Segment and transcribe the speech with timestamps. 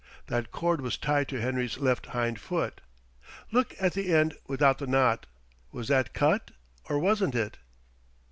[0.25, 2.81] That cord was tied to Henry's left hind foot.
[3.51, 5.27] Look at the end without the knot
[5.71, 6.49] was that cut
[6.89, 7.59] or wasn't it?"